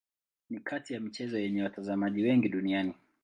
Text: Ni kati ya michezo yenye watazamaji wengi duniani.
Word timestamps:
Ni 0.49 0.59
kati 0.59 0.93
ya 0.93 0.99
michezo 0.99 1.39
yenye 1.39 1.63
watazamaji 1.63 2.21
wengi 2.23 2.49
duniani. 2.49 2.93